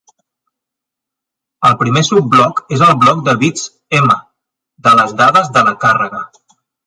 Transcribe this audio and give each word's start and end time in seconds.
El 1.69 1.75
primer 1.81 2.03
subbloc 2.07 2.63
és 2.79 2.85
el 2.87 2.97
bloc 3.05 3.21
de 3.29 3.35
bits 3.45 3.67
"m" 3.99 4.17
de 4.89 4.95
les 5.01 5.13
dades 5.23 5.55
de 5.59 5.67
la 5.69 5.77
càrrega. 5.85 6.25